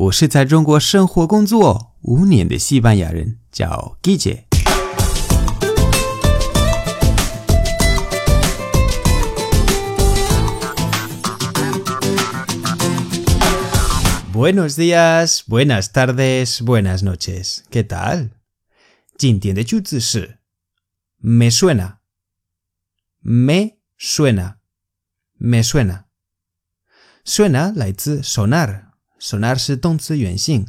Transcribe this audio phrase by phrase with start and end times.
[0.00, 4.44] 我是在中国生活工作五年的西班牙人，叫 Gigi。
[14.32, 17.62] Buenos días, buenas tardes, buenas noches.
[17.68, 18.28] ¿Qué tal?
[19.16, 20.38] 今天的句子是
[21.20, 21.96] me suena,
[23.20, 24.58] me suena,
[25.38, 26.04] me suena.
[27.24, 28.87] Suena 来自 sonar。
[29.20, 30.66] Sonar 是动词原形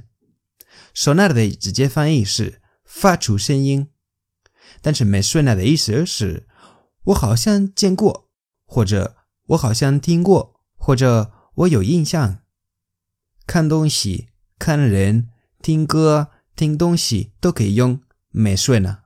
[0.96, 3.90] ，sonar 的直接翻译是发出声音，
[4.82, 6.48] 但是 me suena 的意思是
[7.06, 8.30] 我好像见过，
[8.66, 9.18] 或者
[9.48, 12.44] 我好像听过，或者我有印象。
[13.46, 15.30] 看东西、看人、
[15.62, 19.02] 听歌、听东西都可以用 me suena。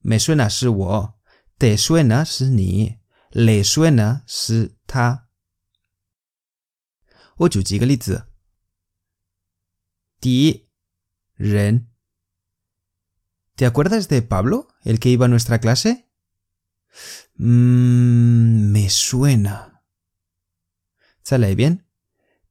[0.00, 1.14] me suena 是我
[1.58, 2.98] ，te suena 是你
[3.30, 5.26] ，le suena 是他。
[7.38, 8.26] 我举几个例子。
[10.22, 10.70] ti
[11.36, 11.92] ren.
[13.56, 16.08] ¿Te acuerdas de Pablo, el que iba a nuestra clase?
[17.34, 19.84] Mmm, me suena.
[21.22, 21.88] Sale bien.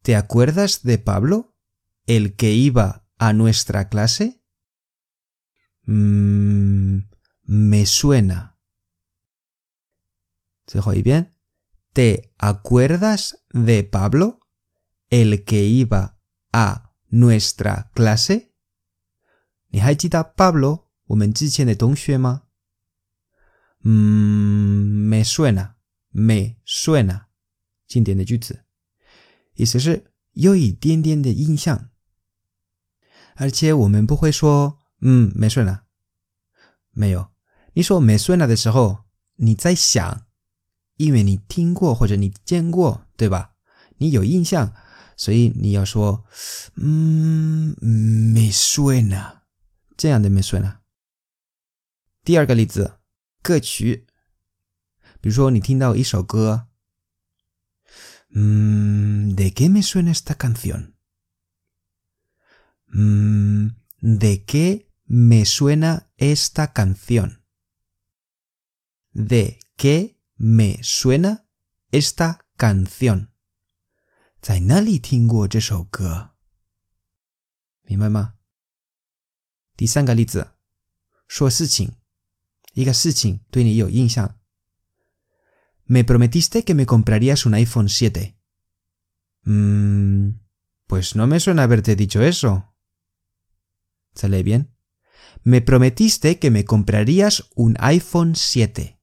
[0.01, 1.55] ¿Te acuerdas de Pablo,
[2.05, 4.43] el que iba a nuestra clase?
[5.85, 6.97] Mmm,
[7.43, 8.59] me suena.
[10.67, 11.37] ¿Se oye bien?
[11.93, 14.39] ¿Te acuerdas de Pablo,
[15.09, 16.19] el que iba
[16.51, 18.47] a nuestra clase?
[19.71, 19.79] ¿Ni
[20.35, 22.43] Pablo 我们之前的同学吗？
[23.83, 27.25] 嗯，me suena，me suena，
[27.87, 28.65] 经典的句子。
[29.55, 31.89] 意思是有一点点的印象，
[33.35, 35.83] 而且我们不会说嗯没顺了，
[36.91, 37.31] 没有。
[37.73, 40.27] 你说没顺了的时候，你在想，
[40.97, 43.55] 因为你听过或者你见过，对吧？
[43.97, 44.73] 你有印象，
[45.21, 46.25] 所以你要说，
[46.77, 49.41] 嗯，me suena，
[49.95, 50.79] 这样的 me suena。
[52.23, 52.97] 第二个例子，
[53.43, 54.07] 歌曲，
[55.21, 56.69] 比如说你听到一首歌，
[58.33, 60.95] 嗯，¿de qué me suena esta canción？
[62.91, 71.45] 嗯，¿de qué me suena esta canción？¿de qué me suena
[71.91, 73.30] esta canción？
[74.41, 76.31] 在哪里听过这首歌？
[77.83, 78.33] 明白吗？
[79.77, 80.53] 第三个例子，
[81.27, 81.91] 说事情，
[82.73, 84.39] 一个事情对你有印象。
[85.85, 88.35] Me prometiste que me comprarías un iPhone 7.
[89.43, 90.39] Mmm,
[90.87, 92.73] pues no me suena haberte dicho eso.
[94.15, 94.75] ¿Sale bien?
[95.43, 98.99] Me prometiste que me comprarías un iPhone 7.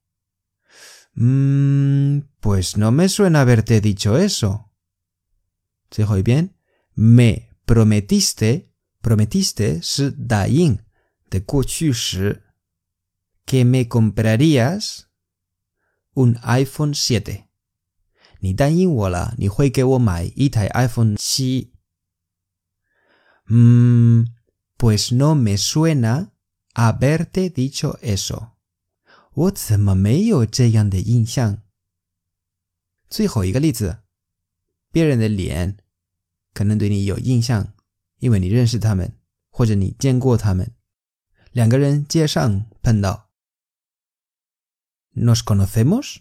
[1.14, 4.67] Mmm, pues no me suena haberte dicho eso.
[5.90, 6.56] ¿Se bien?
[6.94, 10.84] Me prometiste, prometiste es daín
[11.30, 11.92] de shi
[13.44, 15.10] que me comprarías
[16.14, 17.48] un iPhone 7.
[18.40, 19.72] Ni daín wola, ni hui
[20.36, 21.72] itai iPhone 7.
[23.46, 24.24] Mmm,
[24.76, 26.34] pues no me suena
[26.74, 28.56] haberte dicho eso.
[29.32, 31.62] 我怎么没有这样的印象？
[33.08, 34.02] 最后一个例子
[34.88, 35.76] nos 别人的脸
[36.54, 37.74] 可能对你有印象，
[38.18, 39.12] 因为你认识他们，
[39.50, 40.74] 或者你见过他们。
[41.52, 43.30] 两个人街上碰到
[45.14, 46.18] ，¿nos conocemos？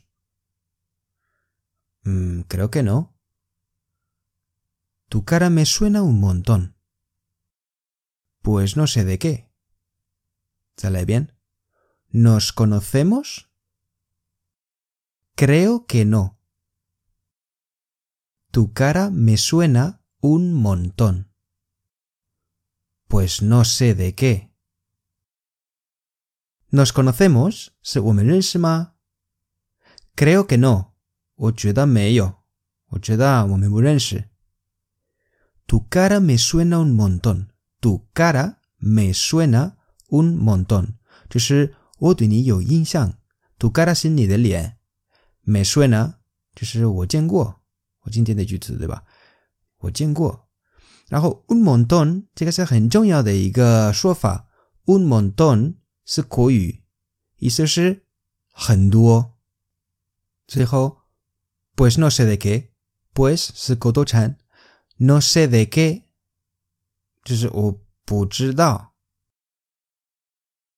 [2.03, 3.13] 嗯，creo mm, que no。
[5.09, 6.75] Tu cara me suena un montón.
[8.41, 9.49] Pues no sé de qué.
[10.77, 11.33] ¿Sale bien?
[12.09, 13.49] ¿Nos conocemos?
[15.35, 16.36] Creo que no.
[18.57, 21.31] Tu cara me suena un montón.
[23.07, 24.51] Pues no sé de qué.
[26.71, 27.77] ¿Nos conocemos?
[30.15, 30.97] Creo que no.
[35.67, 37.53] Tu cara me suena un montón.
[37.79, 39.77] Tu cara me suena
[40.09, 40.99] un montón.
[43.59, 44.79] Tu cara 是你的脸
[45.43, 46.15] ，me suena
[46.55, 47.56] 就是我见过。
[48.09, 49.03] 今天的句子对吧？
[49.79, 50.47] 我见过。
[51.07, 54.49] 然后 un montón 这个是很重要的一个说法
[54.85, 56.83] ，un montón 是口语，
[57.37, 58.03] 意思是
[58.51, 59.33] 很多。
[60.45, 60.99] 最后
[61.75, 64.37] ，pues no sé de qué，pues 是口头禅
[64.97, 66.03] ，no sé de qué
[67.23, 68.93] 就是我不知道。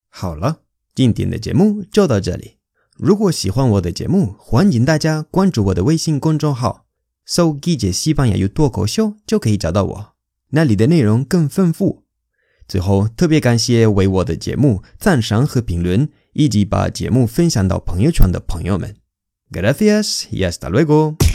[0.09, 2.57] 好了，今天的节目就到这里。
[2.95, 6.88] 如果喜欢我的节目，欢迎大家关注我的微信公众号，
[7.31, 10.13] 搜“季姐西班牙语脱口秀”就可以找到我。
[10.49, 12.05] 那里的内容更丰富。
[12.67, 18.95] 最后，特别感谢为我的节目赞赏和评论，以及把节目分享到朋友圈的朋友们。
[19.51, 21.28] Gracias y hasta luego.